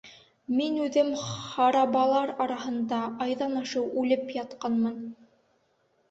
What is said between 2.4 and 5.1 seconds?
араһында айҙан ашыу үлеп ятҡанмын.